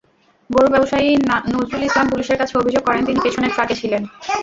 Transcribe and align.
গরু 0.49 0.67
ব্যবসায়ী 0.73 1.09
নজরুল 1.53 1.83
ইসলাম 1.87 2.05
পুলিশের 2.11 2.39
কাছে 2.41 2.53
অভিযোগ 2.57 2.83
করেন, 2.85 3.01
তিনি 3.05 3.19
পেছনের 3.23 3.53
ট্রাকে 3.55 3.75
ছিলেন। 3.81 4.01